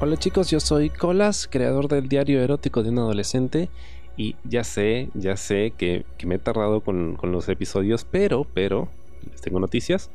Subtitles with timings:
[0.00, 3.68] Hola chicos, yo soy Colas, creador del diario erótico de un adolescente.
[4.16, 8.88] Y ya sé, ya sé que, me he tardado con, los episodios, pero, pero,
[9.30, 10.10] les tengo noticias.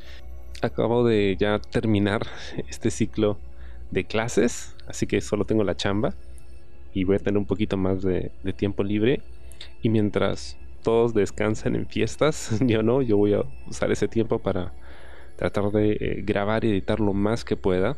[0.62, 2.28] Acabo de ya terminar
[2.70, 3.38] este ciclo
[3.90, 6.14] de clases, así que solo tengo la chamba
[6.94, 9.22] y voy a tener un poquito más de, tiempo libre.
[9.82, 14.74] Y mientras todos descansan en fiestas, yo no, yo voy a usar ese tiempo para
[15.38, 17.96] tratar de eh, grabar y editar lo más que pueda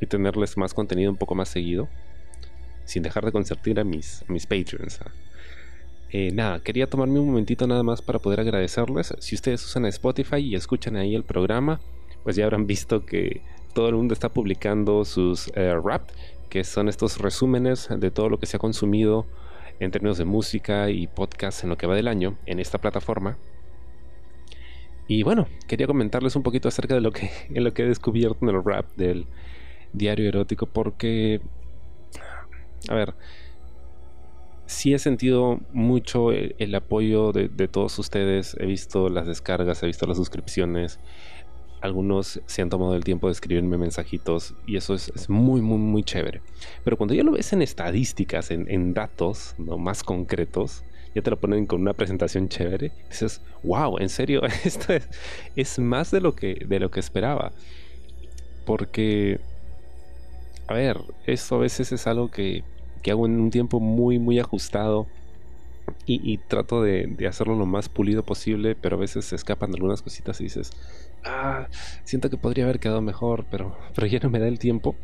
[0.00, 1.88] y tenerles más contenido un poco más seguido,
[2.84, 5.00] sin dejar de consentir a mis, mis Patreons.
[5.02, 5.10] ¿ah?
[6.10, 9.14] Eh, nada, quería tomarme un momentito nada más para poder agradecerles.
[9.18, 11.80] Si ustedes usan Spotify y escuchan ahí el programa,
[12.24, 13.42] pues ya habrán visto que
[13.74, 16.08] todo el mundo está publicando sus eh, rap,
[16.48, 19.26] que son estos resúmenes de todo lo que se ha consumido
[19.80, 23.36] en términos de música y podcast en lo que va del año en esta plataforma.
[25.06, 28.38] Y bueno, quería comentarles un poquito acerca de lo que, en lo que he descubierto
[28.42, 29.26] en el rap del
[29.92, 31.40] diario erótico porque,
[32.88, 33.14] a ver,
[34.68, 40.06] sí he sentido mucho el, apoyo de, todos ustedes, he visto las descargas, he visto
[40.06, 41.00] las suscripciones,
[41.80, 46.02] algunos se han tomado el tiempo de escribirme mensajitos y eso es, muy, muy, muy
[46.02, 46.42] chévere.
[46.84, 49.78] Pero cuando ya lo ves en estadísticas, en, datos ¿no?
[49.78, 54.92] más concretos, ya te lo ponen con una presentación chévere, dices, wow, en serio, esto
[54.92, 55.08] es,
[55.56, 57.52] es más de lo que, de lo que esperaba.
[58.66, 59.40] Porque
[60.68, 62.62] a ver, eso a veces es algo que,
[63.10, 65.06] hago en un tiempo muy, muy ajustado.
[66.04, 70.38] Y, trato de, hacerlo lo más pulido posible, pero a veces se escapan algunas cositas
[70.40, 70.70] y dices,
[71.24, 71.66] ah,
[72.04, 74.96] siento que podría haber quedado mejor, pero, pero ya no me da el tiempo.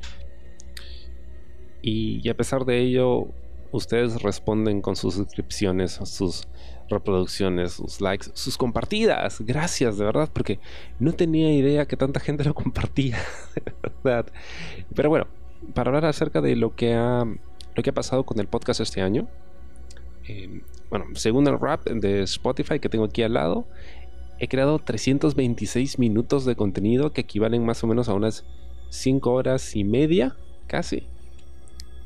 [1.80, 3.28] Y, a pesar de ello,
[3.72, 6.46] ustedes responden con sus suscripciones, sus
[6.90, 9.40] reproducciones, sus likes, sus compartidas.
[9.40, 10.60] Gracias, de verdad, porque
[10.98, 13.18] no tenía idea que tanta gente lo compartía.
[13.54, 14.26] de verdad.
[14.94, 15.26] Pero bueno,
[15.72, 17.24] para hablar acerca de lo que ha,
[17.74, 19.28] lo que ha pasado con el podcast este año.
[20.26, 23.66] Eh, bueno, según el rap de Spotify que tengo aquí al lado,
[24.38, 28.44] he creado 326 minutos de contenido que equivalen más o menos a unas
[28.90, 30.36] 5 horas y media,
[30.66, 31.06] casi.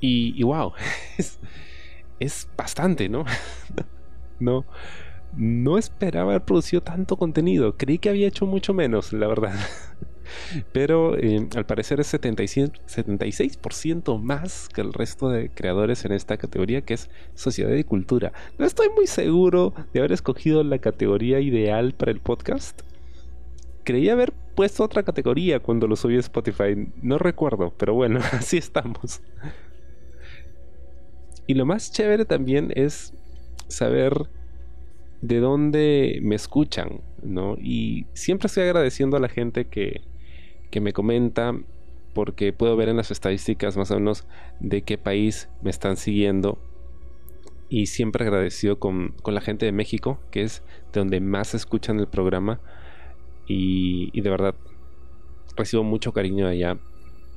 [0.00, 0.72] Y, wow,
[1.18, 1.38] es,
[2.20, 3.24] es bastante, ¿no?
[4.40, 4.64] no,
[5.36, 7.76] no esperaba haber producido tanto contenido.
[7.76, 9.54] Creí que había hecho mucho menos, la verdad.
[10.72, 16.82] Pero eh, al parecer es 76% más que el resto de creadores en esta categoría
[16.82, 18.32] que es sociedad y cultura.
[18.58, 22.82] No estoy muy seguro de haber escogido la categoría ideal para el podcast.
[23.84, 26.90] Creí haber puesto otra categoría cuando lo subí a Spotify.
[27.00, 29.22] No recuerdo, pero bueno, así estamos.
[31.46, 33.14] Y lo más chévere también es
[33.68, 34.28] saber
[35.20, 37.56] de dónde me escuchan, ¿no?
[37.58, 40.02] Y siempre estoy agradeciendo a la gente que,
[40.70, 41.54] que me comenta
[42.14, 44.26] porque puedo ver en las estadísticas más o menos
[44.60, 46.58] de qué país me están siguiendo.
[47.68, 50.62] Y siempre agradecido con, la gente de México que es
[50.92, 52.60] de donde más escuchan el programa.
[53.46, 54.54] Y, de verdad
[55.56, 56.78] recibo mucho cariño allá.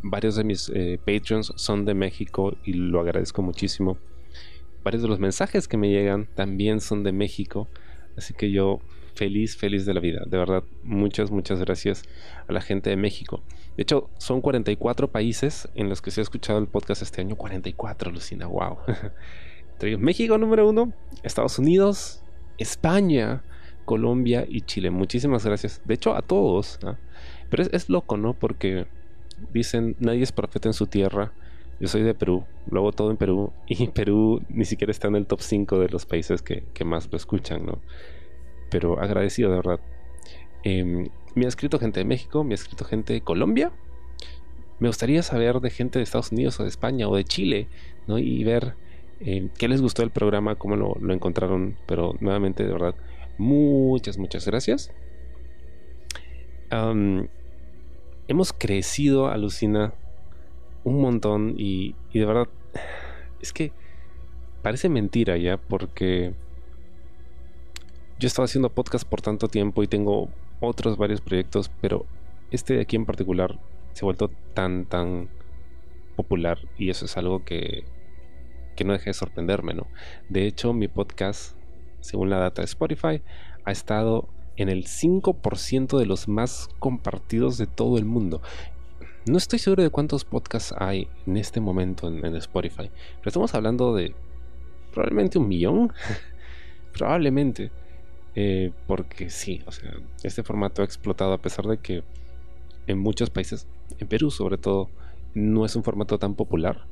[0.04, 3.98] Varios de mis eh, Patreons son de México y lo agradezco muchísimo.
[4.84, 7.68] Varios de los mensajes que me llegan también son de México.
[8.18, 8.80] Así que yo
[9.16, 10.24] feliz, feliz de la vida.
[10.26, 12.04] De verdad, muchas, muchas gracias
[12.48, 13.42] a la gente de México.
[13.78, 17.36] De hecho, son 44 países en los que se ha escuchado el podcast este año.
[17.36, 18.78] 44, Lucina, wow.
[20.00, 22.22] México número uno, Estados Unidos,
[22.58, 23.42] España,
[23.86, 24.92] Colombia y Chile.
[24.92, 25.82] Muchísimas gracias.
[25.86, 26.80] De hecho, a todos.
[27.50, 28.34] Pero es, es, loco, ¿no?
[28.34, 28.86] Porque
[29.54, 31.34] dicen, nadie es profeta en su tierra.
[31.80, 33.54] Yo soy de Perú, lo hago todo en Perú.
[33.68, 37.10] Y Perú ni siquiera está en el top 5 de los países que, que más
[37.12, 37.80] lo escuchan, ¿no?
[38.72, 39.80] Pero agradecido de verdad.
[40.64, 43.72] Em, me ha escrito gente de México, me ha escrito gente de Colombia.
[44.80, 47.68] Me gustaría saber de gente de Estados Unidos o de España o de Chile,
[48.08, 48.18] ¿no?
[48.18, 48.74] Y ver
[49.20, 51.78] em, qué les gustó el programa, cómo lo, encontraron.
[51.86, 52.96] Pero nuevamente, de verdad,
[53.38, 54.92] muchas, muchas gracias.
[58.28, 59.94] hemos crecido, alucina,
[60.84, 62.48] un montón y, y de verdad,
[63.42, 63.74] es que
[64.62, 66.34] parece mentira ya, porque
[68.22, 70.30] yo he estado haciendo podcast por tanto tiempo y tengo
[70.60, 72.06] otros varios proyectos, pero
[72.52, 73.58] este de aquí en particular
[73.94, 75.28] se ha vuelto tan, tan
[76.16, 77.84] popular y eso es algo que,
[78.76, 79.88] que no deja de sorprenderme, ¿no?
[80.30, 81.58] De hecho, mi podcast,
[82.00, 83.24] según la data de Spotify,
[83.66, 88.44] ha estado en el 5% de los más compartidos de todo el mundo.
[89.26, 93.56] No estoy seguro de cuántos podcasts hay en este momento en, en Spotify, pero estamos
[93.56, 94.14] hablando de
[94.94, 95.92] probablemente un millón.
[96.94, 97.72] probablemente.
[98.36, 99.92] Eh, porque sí, o sea,
[100.24, 102.04] este formato ha explotado a pesar de que
[102.88, 103.68] en muchos países,
[104.00, 104.90] en Perú sobre todo,
[105.34, 106.86] no es un formato tan popular.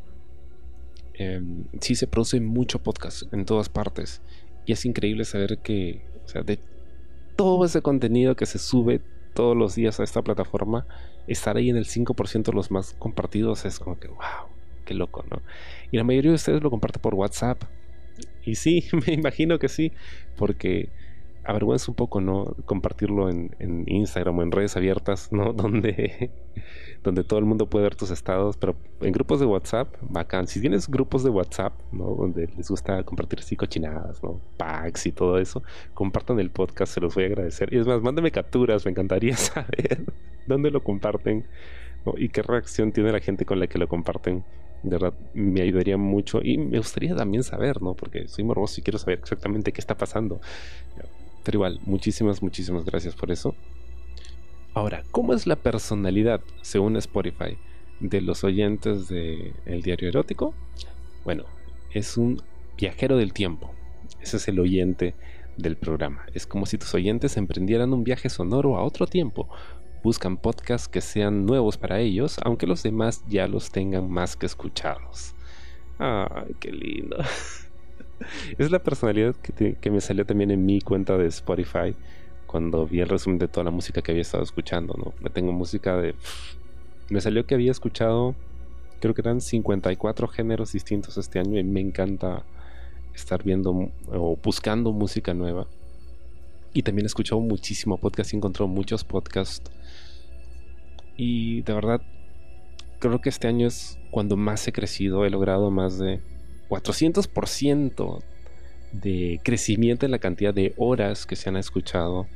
[1.14, 4.22] Em, sí se produce mucho podcast en todas partes.
[4.66, 6.60] Y es increíble saber que, o sea, de
[7.36, 9.02] todo ese contenido que se sube
[9.34, 10.86] todos los días a esta plataforma,
[11.28, 14.50] estar ahí en el 5% de los más compartidos es como que, wow,
[14.86, 15.42] qué loco, ¿no?
[15.92, 17.64] Y la mayoría de ustedes lo comparte por WhatsApp.
[18.44, 19.92] Y sí, me imagino que sí,
[20.38, 20.90] porque
[21.44, 22.56] avergüenza un poco, ¿no?
[22.66, 23.50] Compartirlo en,
[23.88, 25.54] Instagram o en redes abiertas, ¿no?
[25.60, 26.32] Donde,
[27.04, 30.48] donde todo el mundo puede ver tus estados, pero en grupos de WhatsApp, bacán.
[30.48, 32.16] Si tienes grupos de WhatsApp, ¿no?
[32.16, 34.40] Donde les gusta compartir así cochinadas, ¿no?
[34.58, 35.64] Packs y todo eso,
[35.94, 37.74] compartan el podcast, se los voy a agradecer.
[37.74, 40.06] Y es más, mándenme capturas, me encantaría saber
[40.48, 41.46] dónde lo comparten
[42.18, 44.44] y qué reacción tiene la gente con la que lo comparten.
[44.84, 47.96] De verdad, me ayudaría mucho y me gustaría también saber, ¿no?
[47.96, 50.40] Porque soy morboso y quiero saber exactamente qué está pasando.
[51.54, 53.56] Igual, muchísimas, muchísimas gracias por eso.
[54.74, 57.58] Ahora, ¿cómo es la personalidad, según Spotify,
[58.00, 60.54] de los oyentes de El Diario Erótico?
[61.26, 61.46] Bueno,
[61.92, 62.42] es un
[62.78, 63.72] viajero del tiempo.
[64.22, 65.16] Ese es el oyente
[65.58, 66.26] del programa.
[66.34, 69.50] Es como si tus oyentes emprendieran un viaje sonoro a otro tiempo.
[70.04, 74.46] Buscan podcasts que sean nuevos para ellos, aunque los demás ya los tengan más que
[74.46, 75.34] escuchados.
[75.98, 77.18] Ay, qué lindo.
[78.58, 81.96] es la personalidad que, me salió también en mi cuenta de Spotify
[82.48, 85.14] cuando vi el resumen de toda la música que había estado escuchando, ¿no?
[85.22, 86.16] Me tengo música de...
[87.10, 88.36] Me salió que había escuchado,
[89.00, 92.46] creo que eran 54 géneros distintos este año y me encanta
[93.14, 95.68] estar viendo o buscando música nueva.
[96.74, 99.72] Y también he escuchado muchísimo podcast, he encontrado muchos podcasts.
[101.18, 102.02] Y de verdad,
[103.00, 106.22] creo que este año es cuando más he crecido, he logrado más de
[106.70, 108.24] 400%
[108.92, 112.28] de crecimiento en la cantidad de horas que se han escuchado,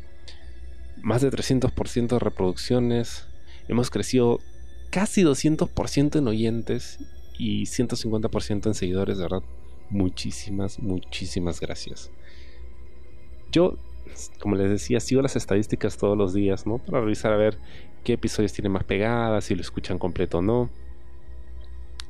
[1.02, 3.28] más de 300% de reproducciones,
[3.68, 4.40] hemos crecido
[4.90, 7.00] casi 200% en oyentes
[7.38, 9.44] y 150% en seguidores, de verdad.
[9.90, 12.12] Muchísimas, muchísimas gracias.
[13.52, 13.78] Yo,
[14.40, 16.78] como les decía, sigo las estadísticas todos los días, ¿no?
[16.78, 17.58] Para revisar a ver
[18.04, 20.70] qué episodios tienen más pegadas, si lo escuchan completo o no.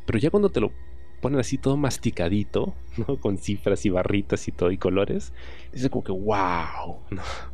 [0.06, 0.72] Pero ya cuando te lo
[1.24, 3.20] ponen así todo masticadito, ¿no?
[3.20, 5.34] Con cifras y barritas y todo y colores.
[5.72, 7.00] Es como que, wow,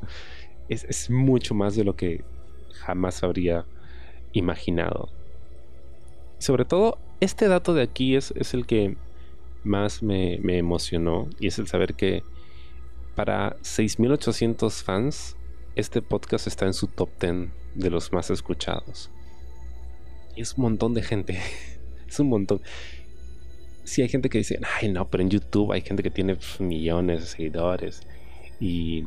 [0.70, 2.26] es, mucho más de lo que
[2.74, 3.66] jamás habría
[4.34, 5.10] imaginado.
[6.40, 8.96] sobre todo, este dato de aquí es, es el que
[9.64, 12.24] más me, me, emocionó y es el saber que
[13.16, 15.36] para 6.800 fans,
[15.76, 19.12] este podcast está en su top 10 de los más escuchados.
[20.36, 21.40] Y es un montón de gente.
[22.08, 22.62] es un montón
[23.90, 27.22] sí hay gente que dice, ay no, pero en YouTube hay gente que tiene millones
[27.22, 28.02] de seguidores.
[28.60, 29.06] Y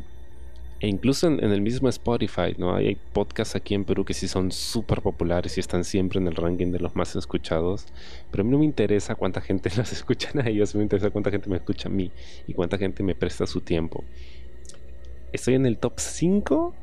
[0.80, 2.74] e incluso en, el mismo Spotify, ¿no?
[2.74, 6.34] Hay, podcasts aquí en Perú que sí son súper populares y están siempre en el
[6.34, 7.86] ranking de los más escuchados.
[8.32, 11.30] Pero a mí no me interesa cuánta gente los escucha a ellos, me interesa cuánta
[11.30, 12.10] gente me escucha a mí
[12.48, 14.02] y cuánta gente me presta su tiempo.
[15.32, 16.74] Estoy en el top 5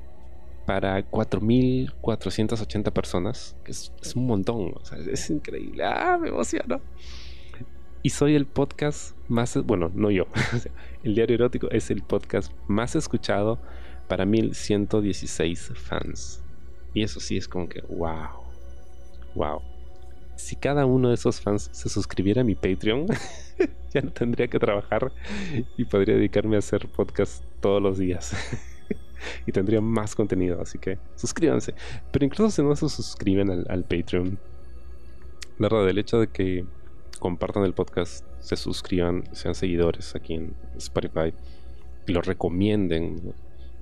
[0.66, 4.76] para 4.480 personas, que es, un montón,
[5.12, 5.84] es increíble.
[5.84, 6.80] Ah, me emociono
[8.02, 10.28] y soy el podcast más, bueno, no yo,
[11.04, 13.60] el diario erótico es el podcast más escuchado
[14.08, 16.42] para 1116 fans.
[16.94, 18.44] Y eso sí es como que, wow,
[19.36, 19.62] wow.
[20.36, 23.08] Si cada uno de esos fans se suscribiera a mi Patreon,
[23.94, 25.12] ya no tendría que trabajar
[25.78, 28.34] y podría dedicarme a hacer podcast todos los días.
[29.46, 31.76] y tendría más contenido, así que suscríbanse.
[32.12, 34.40] Pero incluso si no se suscriben al, al Patreon,
[35.58, 36.66] la verdad, el hecho de que
[37.20, 41.34] compartan el podcast, se suscriban, sean seguidores aquí en Spotify
[42.08, 43.34] y lo recomienden.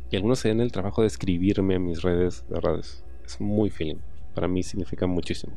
[0.10, 3.04] Y algunos se den el trabajo de escribirme en mis redes, de verdad es,
[3.40, 3.98] muy feeling.
[4.34, 5.54] Para mí significa muchísimo.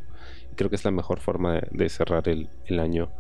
[0.53, 2.49] Y creo que es la mejor forma de, cerrar el,
[2.81, 3.11] año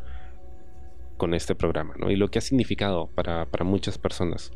[1.16, 2.10] con este programa, ¿no?
[2.10, 4.52] Y lo que ha significado para, muchas personas.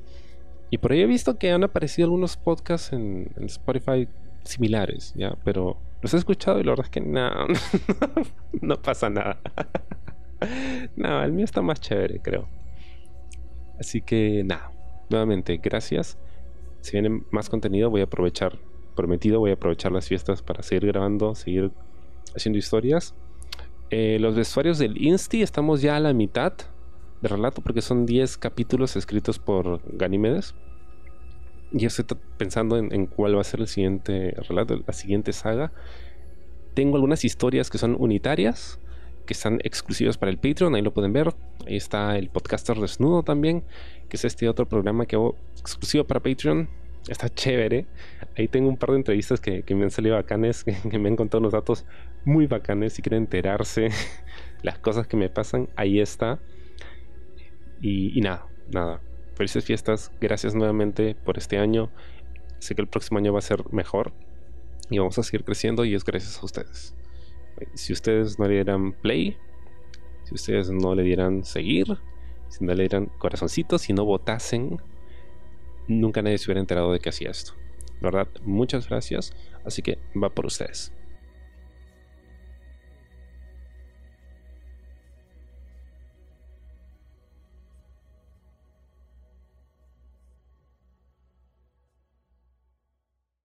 [0.71, 4.09] Y por ahí he visto que han aparecido algunos podcasts en, en Spotify
[4.45, 5.37] similares, ¿ya?
[5.45, 7.31] Pero los he escuchado y la verdad es que no,
[8.61, 9.41] no pasa nada.
[10.97, 12.47] no, el mío está más chévere, creo.
[13.81, 14.71] Así que nada,
[15.09, 16.19] nuevamente, gracias.
[16.83, 18.59] Si viene más contenido, voy a aprovechar,
[18.95, 21.73] prometido, voy a aprovechar las fiestas para seguir grabando, seguir
[22.37, 23.15] haciendo historias.
[23.89, 26.53] Eh, los vestuarios del Insti, estamos ya a la mitad
[27.23, 30.55] de relato porque son 10 capítulos escritos por Ganímedes.
[31.77, 32.05] Y estoy
[32.37, 35.73] pensando en, cuál va a ser el siguiente relato, la siguiente saga.
[36.75, 38.79] Tengo algunas historias que son unitarias,
[39.27, 41.35] que están exclusivas para el Patreon, ahí lo pueden ver.
[41.67, 43.65] Ahí está el podcaster desnudo también,
[44.09, 46.69] que es este otro programa que hago exclusivo para Patreon.
[47.09, 47.87] está chévere.
[48.39, 51.41] Ahí tengo un par de entrevistas que, me han salido bacanes, que, me han contado
[51.41, 51.87] unos datos
[52.25, 52.93] muy bacanes.
[52.93, 53.89] Si quieren enterarse
[54.63, 56.39] las cosas que me pasan, ahí está.
[57.81, 59.01] Y nada, nada.
[59.35, 60.13] Felices fiestas.
[60.21, 61.91] Gracias nuevamente por este año.
[62.59, 64.13] Sé que el próximo año va a ser mejor
[64.91, 66.95] y vamos a seguir creciendo y es gracias a ustedes.
[67.75, 69.37] Si ustedes no le dieran play,
[70.25, 71.99] si ustedes no le dieran seguir,
[72.49, 74.81] si no le dieran corazoncitos, si no votasen,
[75.89, 77.55] nunca nadie se hubiera enterado de que hacía esto.
[78.01, 79.35] Verdad, muchas gracias.
[79.65, 80.93] Así que va por ustedes.